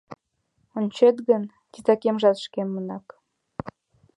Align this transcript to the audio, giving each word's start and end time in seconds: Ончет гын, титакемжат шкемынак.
Ончет 0.77 1.17
гын, 1.27 1.43
титакемжат 1.71 2.37
шкемынак. 2.45 3.05